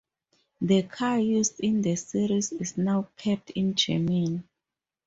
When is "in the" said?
1.59-1.95